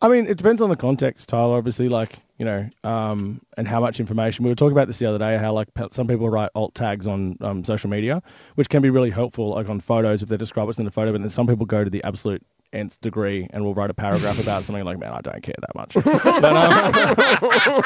I 0.02 0.08
mean, 0.08 0.26
it 0.26 0.38
depends 0.38 0.60
on 0.60 0.70
the 0.70 0.76
context, 0.76 1.28
Tyler. 1.28 1.56
Obviously, 1.56 1.88
like 1.88 2.18
you 2.36 2.44
know, 2.44 2.68
um, 2.82 3.40
and 3.56 3.68
how 3.68 3.80
much 3.80 4.00
information. 4.00 4.44
We 4.44 4.50
were 4.50 4.56
talking 4.56 4.72
about 4.72 4.88
this 4.88 4.98
the 4.98 5.06
other 5.06 5.18
day. 5.18 5.38
How 5.38 5.52
like 5.52 5.68
some 5.92 6.08
people 6.08 6.28
write 6.28 6.50
alt 6.56 6.74
tags 6.74 7.06
on 7.06 7.38
um, 7.42 7.62
social 7.62 7.88
media, 7.88 8.24
which 8.56 8.68
can 8.68 8.82
be 8.82 8.90
really 8.90 9.10
helpful, 9.10 9.50
like 9.50 9.68
on 9.68 9.78
photos 9.78 10.20
if 10.20 10.28
they 10.28 10.36
describe 10.36 10.66
what's 10.66 10.80
in 10.80 10.84
the 10.84 10.90
photo. 10.90 11.12
But 11.12 11.20
then 11.20 11.30
some 11.30 11.46
people 11.46 11.64
go 11.64 11.84
to 11.84 11.90
the 11.90 12.02
absolute 12.02 12.44
nth 12.74 13.00
degree 13.00 13.46
and 13.50 13.64
will 13.64 13.74
write 13.74 13.90
a 13.90 13.94
paragraph 13.94 14.38
about 14.38 14.64
something 14.64 14.84
like, 14.84 14.98
man, 14.98 15.12
I 15.12 15.20
don't 15.20 15.42
care 15.42 15.54
that 15.60 15.74
much. 15.74 15.94
But, 16.04 16.44
um, 16.44 16.72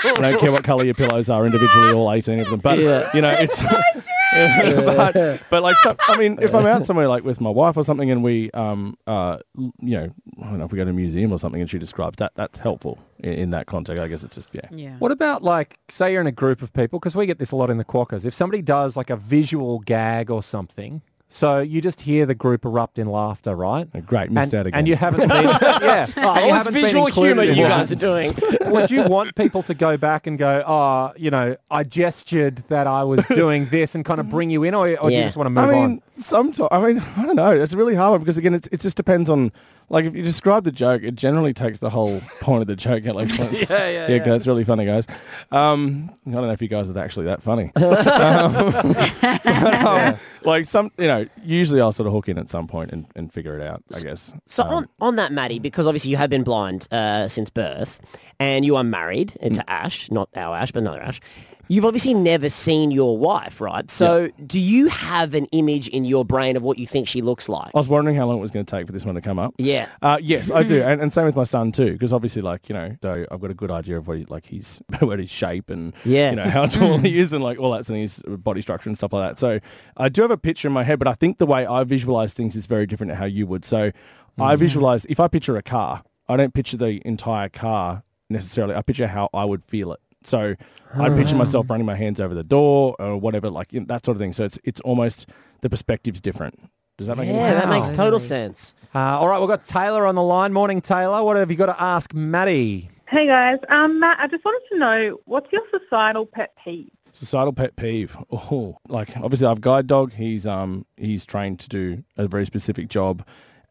I 0.03 0.31
don't 0.31 0.41
care 0.41 0.53
what 0.53 0.65
color 0.65 0.85
your 0.85 0.95
pillows 0.95 1.29
are 1.29 1.45
individually, 1.45 1.93
all 1.93 2.13
eighteen 2.13 2.41
of 2.41 2.49
them. 2.49 2.61
But 2.61 2.79
you 3.15 3.21
know, 3.21 3.35
it's. 3.39 3.63
but, 4.33 5.41
but 5.49 5.63
like, 5.63 5.77
some, 5.77 5.97
I 6.07 6.17
mean, 6.17 6.39
if 6.41 6.55
I'm 6.55 6.67
out 6.67 6.85
somewhere 6.85 7.09
like 7.09 7.25
with 7.25 7.41
my 7.41 7.51
wife 7.51 7.77
or 7.77 7.85
something, 7.85 8.11
and 8.11 8.23
we, 8.23 8.51
um, 8.53 8.97
uh, 9.07 9.39
you 9.57 9.73
know, 9.81 10.13
I 10.43 10.45
don't 10.45 10.59
know 10.59 10.67
if 10.67 10.73
we 10.73 10.77
go 10.77 10.85
to 10.85 10.91
a 10.91 10.95
museum 10.95 11.33
or 11.33 11.39
something, 11.39 11.61
and 11.61 11.71
she 11.71 11.79
describes 11.79 12.17
that, 12.19 12.33
that's 12.35 12.59
helpful 12.59 12.99
in, 13.21 13.33
in 13.33 13.51
that 13.51 13.67
context. 13.67 14.01
I 14.01 14.09
guess 14.09 14.25
it's 14.25 14.35
just 14.35 14.49
yeah. 14.53 14.69
Yeah. 14.71 14.97
What 14.99 15.13
about 15.13 15.43
like, 15.43 15.79
say 15.89 16.13
you're 16.13 16.21
in 16.21 16.27
a 16.27 16.33
group 16.33 16.61
of 16.63 16.73
people, 16.73 16.99
because 16.99 17.17
we 17.17 17.27
get 17.27 17.39
this 17.39 17.53
a 17.53 17.57
lot 17.57 17.71
in 17.71 17.79
the 17.79 17.85
Quackers. 17.85 18.25
If 18.25 18.35
somebody 18.35 18.63
does 18.63 18.97
like 18.97 19.11
a 19.11 19.17
visual 19.17 19.79
gag 19.81 20.31
or 20.31 20.43
something, 20.43 21.03
so 21.31 21.61
you 21.61 21.83
just 21.83 22.01
hear 22.01 22.25
the 22.25 22.35
group 22.35 22.65
erupt 22.65 22.99
in 22.99 23.07
laughter, 23.07 23.55
right? 23.55 23.87
Oh, 23.95 24.01
great, 24.01 24.31
missed 24.31 24.55
and, 24.55 24.61
out 24.61 24.67
again. 24.67 24.79
and 24.79 24.89
you 24.89 24.97
haven't 24.97 25.29
been, 25.29 25.31
yeah, 25.45 26.07
Oh, 26.17 26.35
and 26.35 26.47
you 26.47 26.55
haven't 26.55 26.73
visual 26.73 27.07
included 27.07 27.43
humour 27.43 27.43
you 27.53 27.69
guys 27.69 27.93
are 27.93 27.97
doing. 27.97 28.35
Would 28.67 28.91
you 28.91 29.03
want 29.03 29.35
people 29.35 29.63
to 29.65 29.75
go 29.75 29.99
back 29.99 30.27
and 30.27 30.39
go, 30.39 30.65
oh, 30.67 31.13
you 31.17 31.31
know, 31.31 31.57
I 31.71 31.85
gestured 31.85 32.65
that 32.69 32.87
I 32.87 33.05
was 33.05 33.27
doing 33.29 33.69
this 33.71 33.95
and 33.95 34.05
kind 34.07 34.21
of 34.21 34.31
bring 34.31 34.49
you 34.49 34.63
in, 34.63 34.75
or, 34.75 34.89
or 34.99 35.11
do 35.11 35.17
you 35.17 35.23
just 35.23 35.37
want 35.37 35.47
to 35.47 35.51
move 35.51 35.65
on? 35.65 35.71
I 35.71 35.73
mean, 35.73 36.03
on? 36.17 36.23
sometimes 36.23 36.69
I 36.73 36.81
mean, 36.81 37.05
I 37.17 37.27
don't 37.27 37.37
know. 37.37 37.51
It's 37.51 37.75
really 37.75 37.95
hard 37.95 38.23
because 38.23 38.39
again, 38.39 38.55
it, 38.55 38.69
it 38.73 38.81
just 38.81 38.97
depends 38.97 39.29
on. 39.29 39.53
Like 39.91 40.05
if 40.05 40.15
you 40.15 40.23
describe 40.23 40.65
the 40.65 40.73
joke, 40.73 41.03
it 41.03 41.15
generally 41.15 41.55
takes 41.55 41.79
the 41.79 41.91
whole 41.91 42.21
point 42.41 42.61
of 42.61 42.67
the 42.69 42.77
joke 42.77 43.07
out. 43.07 43.17
Like, 43.17 43.31
yeah, 43.39 43.53
yeah, 43.71 44.09
yeah, 44.09 44.19
That's 44.19 44.47
really 44.47 44.65
funny, 44.65 44.85
guys. 44.85 45.07
Um, 45.51 46.11
I 46.27 46.31
don't 46.31 46.43
know 46.43 46.51
if 46.53 46.61
you 46.61 46.69
guys 46.69 46.91
are 46.91 46.99
actually 46.99 47.27
that 47.27 47.43
funny. 47.43 47.73
um, 47.77 48.53
but, 48.73 49.87
um, 49.87 50.17
Like 50.45 50.67
some, 50.67 50.91
you 50.99 51.07
know, 51.07 51.27
usually 51.43 51.81
I'll 51.81 51.93
sort 51.93 52.07
of 52.07 52.13
hook 52.13 52.29
in 52.29 52.39
at 52.39 52.49
some 52.51 52.67
point 52.69 52.91
and, 52.93 53.07
and 53.17 53.33
figure 53.33 53.59
it 53.59 53.67
out. 53.67 53.83
I 53.95 54.01
guess. 54.01 54.33
So 54.47 54.63
Um, 54.63 54.71
on, 54.71 54.89
on 55.01 55.17
that, 55.17 55.33
Matty, 55.33 55.59
because 55.59 55.87
obviously 55.87 56.11
you 56.11 56.17
have 56.17 56.31
been 56.31 56.45
blind 56.45 56.87
uh, 56.93 57.27
since 57.29 57.51
birth, 57.51 58.01
and 58.39 58.65
you 58.65 58.77
are 58.77 58.85
married 58.85 59.37
uh, 59.43 59.47
Mm. 59.49 59.55
to 59.55 59.71
Ash, 59.71 60.11
not 60.11 60.29
our 60.37 60.55
Ash, 60.57 60.71
but 60.71 60.81
another 60.81 61.01
Ash. 61.01 61.21
You've 61.69 61.85
obviously 61.85 62.15
never 62.15 62.49
seen 62.49 62.91
your 62.91 63.19
wife, 63.19 63.61
right? 63.61 63.91
So 63.91 64.31
do 64.47 64.59
you 64.59 64.89
have 64.89 65.35
an 65.35 65.47
image 65.53 65.89
in 65.89 66.05
your 66.05 66.25
brain 66.25 66.57
of 66.57 66.63
what 66.63 66.79
you 66.79 66.87
think 66.87 67.09
she 67.09 67.21
looks 67.23 67.49
like? 67.49 67.71
I 67.75 67.79
was 67.79 67.89
wondering 67.89 68.17
how 68.17 68.27
long 68.27 68.39
it 68.39 68.41
was 68.41 68.51
going 68.51 68.65
to 68.65 68.71
take 68.77 68.87
for 68.87 68.93
this 68.93 69.05
one 69.05 69.15
to 69.17 69.21
come 69.21 69.39
up. 69.39 69.55
Yeah. 69.59 69.89
Uh, 70.01 70.19
yes, 70.21 70.51
I 70.51 70.63
do, 70.63 70.83
and, 70.85 71.01
and 71.01 71.13
same 71.13 71.27
with 71.27 71.37
my 71.37 71.45
son 71.45 71.71
too, 71.73 71.93
because 71.93 72.13
obviously, 72.13 72.43
like 72.43 72.69
you 72.69 72.75
know, 72.75 72.97
so 73.03 73.27
I've 73.31 73.41
got 73.41 73.51
a 73.51 73.55
good 73.55 73.71
idea 73.71 73.99
of 73.99 74.09
what 74.09 74.19
he, 74.19 74.25
like 74.27 74.47
his 74.47 74.81
what 75.01 75.19
his 75.19 75.31
shape 75.31 75.69
and 75.71 75.93
Yeah. 76.05 76.31
you 76.31 76.37
know 76.37 76.49
how 76.49 76.67
tall 76.67 76.99
he 76.99 77.19
is 77.21 77.33
and 77.33 77.45
like 77.45 77.59
all 77.59 77.73
that 77.73 77.89
and 77.89 77.99
his 77.99 78.23
body 78.27 78.63
structure 78.63 78.89
and 78.89 78.97
stuff 78.97 79.13
like 79.13 79.29
that. 79.31 79.39
So 79.39 79.61
I 79.97 80.09
do 80.09 80.23
have 80.23 80.31
a 80.31 80.39
picture 80.39 80.69
in 80.69 80.75
my 80.75 80.85
head, 80.85 80.99
but 80.99 81.09
I 81.09 81.15
think 81.15 81.39
the 81.39 81.47
way 81.47 81.67
I 81.67 81.85
visualize 81.85 82.33
things 82.35 82.57
is 82.57 82.67
very 82.67 82.87
different 82.87 83.11
to 83.11 83.17
how 83.17 83.25
you 83.27 83.47
would. 83.47 83.65
So 83.65 83.93
I 84.39 84.57
visualize 84.57 85.05
if 85.07 85.21
I 85.21 85.29
picture 85.29 85.57
a 85.57 85.63
car, 85.63 86.03
I 86.29 86.37
don't 86.37 86.55
picture 86.55 86.77
the 86.77 87.01
entire 87.07 87.49
car 87.49 88.05
necessarily. 88.31 88.75
I 88.75 88.83
picture 88.83 89.07
how 89.09 89.29
I 89.35 89.45
would 89.45 89.65
feel 89.65 89.93
it. 89.93 90.01
So 90.25 90.55
I 90.95 91.11
picture 91.11 91.37
myself 91.37 91.69
running 91.71 91.87
my 91.87 91.95
hands 91.95 92.19
over 92.21 92.35
the 92.35 92.45
door 92.45 92.97
or 92.99 93.17
whatever, 93.19 93.51
like 93.51 93.73
you 93.73 93.81
know, 93.81 93.87
that 93.87 94.05
sort 94.05 94.17
of 94.17 94.21
thing. 94.21 94.33
So 94.33 94.45
it's 94.45 94.59
it's 94.65 94.81
almost 94.81 95.29
the 95.61 95.71
perspective's 95.71 96.21
different. 96.21 96.59
Does 96.97 97.07
that 97.07 97.17
make 97.17 97.29
any 97.29 97.39
Yeah, 97.39 97.51
sense? 97.61 97.65
that 97.65 97.71
makes 97.71 97.89
total 97.97 98.19
sense. 98.21 98.75
Uh, 98.95 98.99
all 99.21 99.29
right, 99.29 99.39
we've 99.39 99.49
got 99.49 99.65
Taylor 99.65 100.07
on 100.07 100.15
the 100.17 100.23
line. 100.23 100.53
Morning, 100.53 100.81
Taylor. 100.81 101.23
What 101.23 101.37
have 101.37 101.51
you 101.51 101.57
got 101.57 101.67
to 101.67 101.81
ask 101.81 102.13
Matty? 102.13 102.91
Hey 103.07 103.27
guys, 103.27 103.59
um, 103.69 104.01
Matt, 104.01 104.19
I 104.21 104.27
just 104.27 104.45
wanted 104.45 104.63
to 104.73 104.79
know 104.79 105.19
what's 105.25 105.51
your 105.53 105.63
societal 105.73 106.27
pet 106.27 106.53
peeve? 106.63 106.91
Societal 107.13 107.53
pet 107.55 107.75
peeve. 107.77 108.17
Oh, 108.31 108.77
like 108.89 109.17
obviously 109.17 109.47
I've 109.47 109.61
guide 109.63 109.87
dog. 109.87 110.13
He's 110.13 110.47
um 110.47 110.85
he's 110.97 111.25
trained 111.25 111.59
to 111.61 111.69
do 111.69 112.05
a 112.17 112.29
very 112.29 112.45
specific 112.45 112.89
job, 112.89 113.25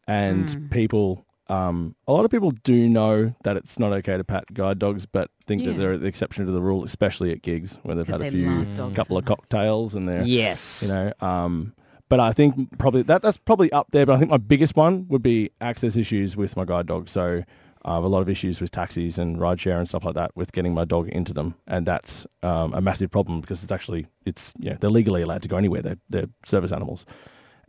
and 0.08 0.70
people 0.70 1.24
um 1.48 1.94
a 2.06 2.12
lot 2.12 2.24
of 2.24 2.30
people 2.30 2.50
do 2.50 2.88
know 2.88 3.34
that 3.44 3.56
it's 3.56 3.78
not 3.78 3.92
okay 3.92 4.16
to 4.16 4.24
pat 4.24 4.52
guide 4.52 4.78
dogs, 4.78 5.06
but 5.06 5.30
think 5.46 5.62
Yeah. 5.62 5.72
that 5.72 5.78
they're 5.78 5.98
the 5.98 6.06
exception 6.06 6.44
to 6.46 6.52
the 6.52 6.60
rule, 6.60 6.84
especially 6.84 7.32
at 7.32 7.42
gigs 7.42 7.78
where 7.82 7.94
they've 7.96 8.06
had 8.06 8.20
a 8.20 8.30
few 8.30 8.64
love 8.64 8.94
couple 8.94 9.16
of 9.16 9.24
cocktails 9.24 9.94
and 9.94 10.08
they're 10.08 10.22
Yes. 10.24 10.82
you 10.82 10.88
know 10.92 11.12
um. 11.20 11.72
But 12.10 12.20
I 12.20 12.32
think 12.32 12.78
probably 12.78 13.02
that 13.02 13.20
that's 13.20 13.36
probably 13.36 13.70
up 13.70 13.88
there. 13.90 14.06
But 14.06 14.14
I 14.14 14.18
think 14.18 14.30
my 14.30 14.38
biggest 14.38 14.76
one 14.76 15.06
would 15.08 15.22
be 15.22 15.50
access 15.60 15.94
issues 15.94 16.36
with 16.38 16.56
my 16.56 16.64
guide 16.64 16.86
dog. 16.86 17.10
So 17.10 17.42
I 17.84 17.94
have 17.94 18.02
a 18.02 18.08
lot 18.08 18.22
of 18.22 18.30
issues 18.30 18.62
with 18.62 18.70
taxis 18.70 19.18
and 19.18 19.36
rideshare 19.36 19.78
and 19.78 19.86
stuff 19.86 20.04
like 20.04 20.14
that 20.14 20.30
with 20.34 20.52
getting 20.52 20.72
my 20.72 20.86
dog 20.86 21.08
into 21.10 21.34
them, 21.34 21.54
and 21.66 21.84
that's 21.86 22.26
um, 22.42 22.72
a 22.72 22.80
massive 22.80 23.10
problem 23.10 23.42
because 23.42 23.62
it's 23.62 23.70
actually 23.72 24.06
it's 24.24 24.54
you 24.58 24.70
know, 24.70 24.76
they're 24.80 24.88
legally 24.90 25.20
allowed 25.20 25.42
to 25.42 25.48
go 25.48 25.56
anywhere. 25.58 25.82
They're, 25.82 25.98
they're 26.08 26.26
service 26.46 26.72
animals, 26.72 27.04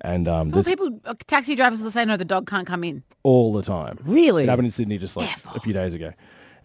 and 0.02 0.28
um, 0.28 0.50
Well, 0.50 0.62
there's 0.64 0.68
people, 0.68 1.00
uh, 1.06 1.14
taxi 1.28 1.56
drivers 1.56 1.82
will 1.82 1.92
say, 1.92 2.06
no, 2.06 2.18
the 2.18 2.26
dog 2.26 2.48
can't 2.48 2.68
come 2.68 2.84
in. 2.84 3.04
all 3.24 3.54
the 3.54 3.62
time. 3.64 4.00
Really? 4.04 4.44
It 4.44 4.50
happened 4.50 4.68
in 4.68 4.72
Sydney 4.72 4.98
just 4.98 5.16
like 5.18 5.30
a 5.56 5.60
few 5.60 5.74
days 5.74 5.94
ago, 5.94 6.12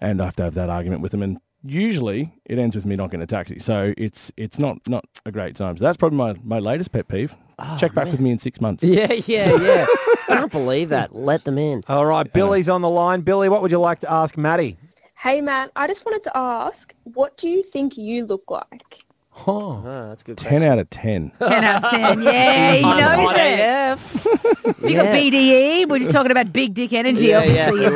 and 0.01 0.21
I 0.21 0.27
have 0.27 0.37
to 0.37 0.43
have 0.45 0.55
that 0.55 0.71
argument 0.71 1.03
with 1.03 1.11
them. 1.13 1.23
And 1.23 1.39
usually 1.63 2.33
it 2.45 2.59
ends 2.59 2.77
with 2.77 2.85
me 2.85 2.95
not 2.97 3.11
getting 3.11 3.23
a 3.23 3.27
taxi, 3.27 3.59
so 3.59 3.95
it's 3.97 4.31
it's 4.37 4.59
not 4.59 4.79
not 4.89 5.05
a 5.27 5.33
great 5.33 5.57
time. 5.57 5.77
So 5.77 5.85
that's 5.85 5.97
probably 5.97 6.19
my, 6.19 6.35
my 6.43 6.59
latest 6.59 6.93
pet 6.93 7.09
peeve. 7.09 7.37
Check 7.79 7.95
back 7.95 8.07
with 8.11 8.21
me 8.21 8.31
in 8.31 8.39
six 8.39 8.61
months. 8.61 8.83
Yeah, 8.85 9.13
yeah, 9.13 9.55
yeah. 9.57 9.87
I 10.29 10.37
can't 10.39 10.53
believe 10.53 10.89
that. 10.89 11.15
Let 11.15 11.45
them 11.45 11.57
in. 11.59 11.83
All 11.89 12.05
right, 12.07 12.31
Billy's 12.33 12.69
on 12.69 12.83
the 12.83 12.89
line. 12.89 13.21
Billy, 13.23 13.49
what 13.49 13.63
would 13.63 13.71
you 13.71 13.79
like 13.79 14.01
to 14.01 14.11
ask 14.13 14.37
Matty? 14.37 14.77
Hey 15.17 15.41
Matt, 15.41 15.71
I 15.77 15.87
just 15.87 16.05
wanted 16.05 16.23
to 16.25 16.37
ask, 16.37 16.93
what 17.05 17.37
do 17.39 17.49
you 17.49 17.63
think 17.63 17.97
you 17.97 18.27
look 18.27 18.51
like? 18.51 19.04
Oh, 19.47 19.83
Oh, 19.85 20.09
that's 20.09 20.23
a 20.23 20.25
good. 20.25 20.39
Ten 20.39 20.63
out 20.63 20.79
of 20.79 20.89
ten. 20.91 21.33
10 21.39 21.65
out 21.65 21.85
of 21.85 21.91
10. 21.91 22.23
Yeah, 22.23 22.75
he 22.75 22.83
knows 22.83 23.33
it. 23.37 24.89
You 24.89 24.97
got 24.97 25.07
BDE. 25.07 25.89
We're 25.89 25.99
just 25.99 26.11
talking 26.11 26.31
about 26.31 26.53
big 26.53 26.75
dick 26.75 26.93
energy, 26.93 27.27
Yeah, 27.27 27.39
obviously. 27.39 27.83
yeah, 27.83 27.89
You've 27.89 27.95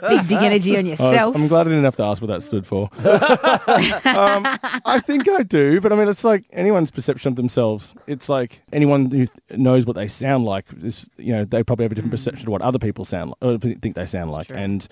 big 0.08 0.28
dick 0.28 0.40
energy 0.40 0.76
on 0.76 0.86
Oh, 0.86 0.88
yourself. 0.88 1.36
I'm 1.36 1.48
glad 1.48 1.66
I 1.66 1.70
didn't 1.70 1.84
have 1.84 1.96
to 1.96 2.04
ask 2.04 2.22
what 2.22 2.28
that 2.28 2.42
stood 2.42 2.66
for. 2.66 2.84
um, 2.98 4.46
I 4.84 5.02
think 5.04 5.28
I 5.28 5.42
do, 5.42 5.80
but 5.80 5.92
I 5.92 5.96
mean, 5.96 6.08
it's 6.08 6.24
like 6.24 6.44
anyone's 6.52 6.90
perception 6.90 7.30
of 7.30 7.36
themselves. 7.36 7.94
It's 8.06 8.28
like 8.28 8.62
anyone 8.72 9.10
who 9.10 9.26
knows 9.50 9.86
what 9.86 9.96
they 9.96 10.08
sound 10.08 10.44
like 10.44 10.66
is, 10.82 11.06
you 11.16 11.32
know, 11.32 11.44
they 11.44 11.62
probably 11.62 11.84
have 11.84 11.92
a 11.92 11.94
different 11.94 12.14
mm. 12.14 12.18
perception 12.18 12.46
of 12.46 12.52
what 12.52 12.62
other 12.62 12.78
people 12.78 13.04
sound 13.04 13.30
like, 13.30 13.38
or 13.42 13.58
think 13.58 13.96
they 13.96 14.06
sound 14.06 14.30
like. 14.30 14.50
And 14.50 14.86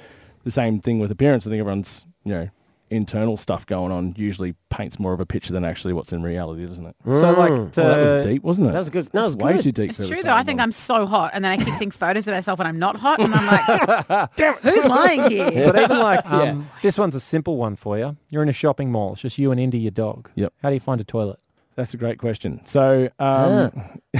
the 0.44 0.50
same 0.50 0.80
thing 0.80 0.98
with 0.98 1.10
appearance. 1.10 1.46
I 1.46 1.50
think 1.50 1.60
everyone's, 1.60 2.04
you 2.24 2.32
know, 2.32 2.48
internal 2.90 3.36
stuff 3.36 3.66
going 3.66 3.90
on 3.90 4.14
usually 4.16 4.54
paints 4.70 4.98
more 4.98 5.12
of 5.12 5.20
a 5.20 5.26
picture 5.26 5.52
than 5.52 5.64
actually 5.64 5.92
what's 5.92 6.12
in 6.12 6.22
reality, 6.22 6.66
doesn't 6.66 6.86
it? 6.86 6.96
so 7.04 7.30
like, 7.32 7.50
Well, 7.50 7.66
that 7.66 8.16
was 8.16 8.26
deep, 8.26 8.42
wasn't 8.42 8.68
it? 8.68 8.72
that 8.72 8.78
was 8.78 8.90
good. 8.90 9.12
No, 9.14 9.22
it 9.22 9.26
was 9.26 9.36
way 9.36 9.52
good. 9.54 9.62
too 9.62 9.72
deep. 9.72 9.90
It's 9.90 9.98
for 9.98 10.06
true 10.06 10.22
though. 10.22 10.34
I 10.34 10.42
think 10.42 10.58
one. 10.58 10.64
I'm 10.64 10.72
so 10.72 11.06
hot, 11.06 11.30
and 11.34 11.44
then 11.44 11.52
I 11.52 11.64
keep 11.64 11.74
seeing 11.74 11.90
photos 11.90 12.26
of 12.28 12.34
myself 12.34 12.58
when 12.58 12.66
I'm 12.66 12.78
not 12.78 12.96
hot, 12.96 13.20
and 13.20 13.34
I'm 13.34 13.46
like, 13.46 14.30
"Damn, 14.36 14.54
who's 14.54 14.84
lying 14.84 15.30
here?" 15.30 15.44
But 15.72 15.82
even 15.82 15.98
like, 15.98 16.24
um, 16.30 16.70
this 16.82 16.98
one's 16.98 17.14
a 17.14 17.20
simple 17.20 17.56
one 17.56 17.76
for 17.76 17.98
you. 17.98 18.16
You're 18.30 18.42
in 18.42 18.48
a 18.48 18.52
shopping 18.54 18.90
mall. 18.92 19.14
It's 19.14 19.22
just 19.22 19.38
you 19.38 19.50
and 19.50 19.60
Indy, 19.60 19.78
your 19.78 19.90
dog. 19.90 20.30
Yep. 20.34 20.52
How 20.62 20.68
do 20.70 20.74
you 20.74 20.80
find 20.80 21.00
a 21.00 21.04
toilet? 21.04 21.38
That's 21.76 21.92
a 21.94 21.96
great 21.96 22.18
question. 22.18 22.60
So, 22.66 23.08
um, 23.18 23.72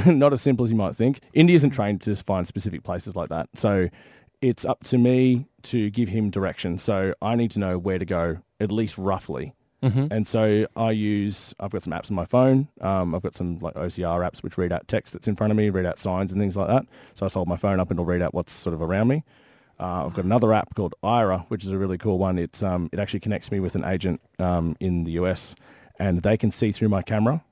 not 0.06 0.32
as 0.32 0.42
simple 0.42 0.64
as 0.64 0.70
you 0.72 0.76
might 0.76 0.96
think. 0.96 1.20
Indy 1.34 1.54
isn't 1.54 1.70
trained 1.70 2.00
to 2.02 2.10
just 2.10 2.26
find 2.26 2.48
specific 2.48 2.82
places 2.82 3.14
like 3.14 3.28
that. 3.28 3.48
So, 3.54 3.88
it's 4.40 4.64
up 4.64 4.82
to 4.84 4.98
me 4.98 5.46
to 5.64 5.90
give 5.90 6.08
him 6.08 6.30
direction. 6.30 6.78
So, 6.78 7.14
I 7.20 7.34
need 7.34 7.50
to 7.52 7.58
know 7.58 7.78
where 7.78 7.98
to 7.98 8.04
go, 8.04 8.38
at 8.60 8.70
least 8.70 8.96
roughly. 8.98 9.54
And 10.10 10.26
so 10.26 10.66
I 10.76 10.92
use, 10.92 11.54
I've 11.60 11.70
got 11.70 11.82
some 11.82 11.92
apps 11.92 12.10
on 12.10 12.16
my 12.16 12.24
phone. 12.24 12.68
Um, 12.80 13.14
I've 13.14 13.22
got 13.22 13.34
some 13.34 13.58
like 13.58 13.74
OCR 13.74 14.26
apps 14.26 14.42
which 14.42 14.56
read 14.56 14.72
out 14.72 14.88
text 14.88 15.12
that's 15.12 15.28
in 15.28 15.36
front 15.36 15.50
of 15.50 15.58
me, 15.58 15.68
read 15.68 15.84
out 15.84 15.98
signs 15.98 16.32
and 16.32 16.40
things 16.40 16.56
like 16.56 16.68
that. 16.68 16.86
So 17.14 17.24
I 17.24 17.26
just 17.26 17.34
hold 17.34 17.48
my 17.48 17.58
phone 17.58 17.80
up 17.80 17.90
and 17.90 17.98
it'll 17.98 18.06
read 18.06 18.22
out 18.22 18.32
what's 18.32 18.52
sort 18.52 18.72
of 18.72 18.80
around 18.80 19.08
me. 19.08 19.24
Uh, 19.78 20.06
I've 20.06 20.14
got 20.14 20.24
another 20.24 20.52
app 20.54 20.74
called 20.74 20.94
Aira, 21.02 21.44
which 21.48 21.64
is 21.64 21.70
a 21.70 21.76
really 21.76 21.98
cool 21.98 22.18
one. 22.18 22.38
It's 22.38 22.62
um, 22.62 22.88
it 22.92 22.98
actually 22.98 23.20
connects 23.20 23.50
me 23.50 23.60
with 23.60 23.74
an 23.74 23.84
agent 23.84 24.20
um, 24.38 24.76
in 24.80 25.04
the 25.04 25.12
US, 25.12 25.54
and 25.98 26.22
they 26.22 26.36
can 26.36 26.50
see 26.50 26.72
through 26.72 26.88
my 26.88 27.02
camera 27.02 27.42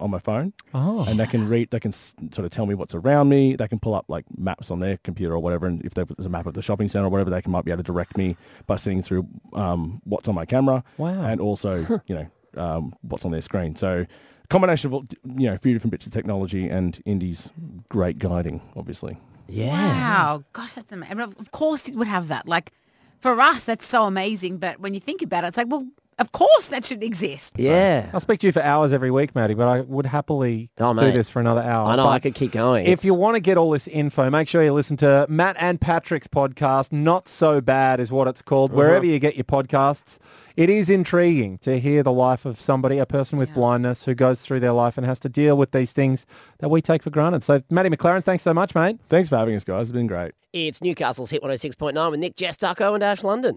on 0.00 0.10
my 0.10 0.18
phone, 0.18 0.52
Oh. 0.74 1.04
and 1.08 1.18
they 1.18 1.26
can 1.26 1.48
read, 1.48 1.70
they 1.70 1.80
can 1.80 1.92
sort 1.92 2.38
of 2.40 2.50
tell 2.50 2.66
me 2.66 2.74
what's 2.74 2.94
around 2.94 3.28
me. 3.28 3.56
They 3.56 3.68
can 3.68 3.78
pull 3.78 3.94
up 3.94 4.04
like 4.08 4.24
maps 4.36 4.70
on 4.70 4.80
their 4.80 4.98
computer 4.98 5.34
or 5.34 5.38
whatever, 5.40 5.66
and 5.66 5.84
if 5.84 5.94
there's 5.94 6.26
a 6.26 6.28
map 6.28 6.46
of 6.46 6.54
the 6.54 6.62
shopping 6.62 6.88
center 6.88 7.06
or 7.06 7.08
whatever, 7.10 7.30
they 7.30 7.42
can 7.42 7.52
might 7.52 7.64
be 7.64 7.70
able 7.70 7.82
to 7.82 7.92
direct 7.92 8.16
me 8.16 8.36
by 8.66 8.76
seeing 8.76 9.02
through 9.02 9.26
um, 9.54 10.00
what's 10.04 10.28
on 10.28 10.34
my 10.34 10.44
camera, 10.44 10.84
Wow. 10.98 11.22
and 11.24 11.40
also 11.40 12.00
you 12.06 12.14
know 12.14 12.26
um, 12.62 12.94
what's 13.02 13.24
on 13.24 13.30
their 13.32 13.42
screen. 13.42 13.76
So. 13.76 14.06
Combination 14.50 14.94
of 14.94 15.06
you 15.36 15.46
know 15.48 15.52
a 15.52 15.58
few 15.58 15.74
different 15.74 15.90
bits 15.90 16.06
of 16.06 16.12
technology 16.14 16.70
and 16.70 17.02
Indy's 17.04 17.50
great 17.90 18.18
guiding, 18.18 18.62
obviously. 18.76 19.18
Yeah. 19.46 19.72
Wow, 19.76 20.44
gosh, 20.54 20.72
that's 20.72 20.90
amazing. 20.90 21.20
Of 21.20 21.50
course, 21.50 21.86
you 21.86 21.98
would 21.98 22.06
have 22.08 22.28
that. 22.28 22.48
Like 22.48 22.72
for 23.20 23.38
us, 23.42 23.64
that's 23.66 23.86
so 23.86 24.04
amazing. 24.06 24.56
But 24.56 24.80
when 24.80 24.94
you 24.94 25.00
think 25.00 25.20
about 25.20 25.44
it, 25.44 25.48
it's 25.48 25.58
like, 25.58 25.66
well, 25.68 25.86
of 26.18 26.32
course 26.32 26.68
that 26.68 26.84
should 26.84 27.02
exist. 27.02 27.54
Yeah. 27.56 28.10
I'll 28.12 28.20
speak 28.20 28.40
to 28.40 28.46
you 28.46 28.52
for 28.52 28.62
hours 28.62 28.92
every 28.92 29.10
week, 29.10 29.34
Matty, 29.34 29.54
but 29.54 29.68
I 29.68 29.80
would 29.82 30.06
happily 30.06 30.70
Oh, 30.78 30.94
do 30.94 31.00
mate. 31.02 31.12
this 31.12 31.28
for 31.28 31.40
another 31.40 31.62
hour. 31.62 31.88
I 31.88 31.96
know, 31.96 32.04
But 32.04 32.10
I 32.10 32.18
could 32.18 32.34
keep 32.34 32.52
going. 32.52 32.86
If 32.86 33.04
you 33.04 33.14
want 33.14 33.34
to 33.36 33.40
get 33.40 33.56
all 33.56 33.70
this 33.70 33.86
info, 33.88 34.28
make 34.30 34.48
sure 34.48 34.62
you 34.62 34.72
listen 34.72 34.96
to 34.98 35.26
Matt 35.28 35.56
and 35.58 35.80
Patrick's 35.80 36.28
podcast. 36.28 36.92
Not 36.92 37.28
so 37.28 37.60
bad 37.60 38.00
is 38.00 38.10
what 38.10 38.28
it's 38.28 38.42
called. 38.42 38.70
Uh-huh. 38.72 38.78
Wherever 38.78 39.06
you 39.06 39.18
get 39.18 39.36
your 39.36 39.44
podcasts, 39.44 40.18
it 40.56 40.68
is 40.68 40.90
intriguing 40.90 41.58
to 41.58 41.78
hear 41.78 42.02
the 42.02 42.10
life 42.12 42.44
of 42.44 42.58
somebody, 42.58 42.98
a 42.98 43.06
person 43.06 43.38
with 43.38 43.54
blindness 43.54 44.04
who 44.06 44.14
goes 44.14 44.40
through 44.40 44.58
their 44.58 44.72
life 44.72 44.98
and 44.98 45.06
has 45.06 45.20
to 45.20 45.28
deal 45.28 45.56
with 45.56 45.70
these 45.70 45.92
things 45.92 46.26
that 46.58 46.68
we 46.68 46.82
take 46.82 47.02
for 47.04 47.10
granted. 47.10 47.44
So, 47.44 47.62
Matty 47.70 47.90
McLaren, 47.90 48.24
thanks 48.24 48.42
so 48.42 48.52
much, 48.52 48.74
mate. 48.74 48.98
Thanks 49.08 49.28
for 49.28 49.36
having 49.36 49.54
us, 49.54 49.62
guys. 49.64 49.82
It's 49.88 49.92
been 49.92 50.08
great. 50.08 50.32
It's 50.52 50.82
Newcastle's 50.82 51.30
Hit 51.30 51.42
106.9 51.42 52.10
with 52.10 52.18
Nick 52.18 52.34
Jess, 52.34 52.56
Ducko 52.56 52.94
and 52.94 53.04
Ash 53.04 53.22
London. 53.22 53.56